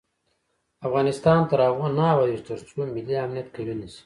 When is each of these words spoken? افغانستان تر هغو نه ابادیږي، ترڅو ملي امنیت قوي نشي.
افغانستان 0.87 1.39
تر 1.49 1.59
هغو 1.67 1.85
نه 1.97 2.03
ابادیږي، 2.13 2.45
ترڅو 2.47 2.79
ملي 2.95 3.15
امنیت 3.25 3.47
قوي 3.55 3.73
نشي. 3.81 3.99